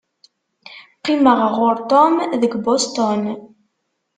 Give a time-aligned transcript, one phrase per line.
[0.99, 3.23] Qqimeɣ ɣur Tom deg Boston.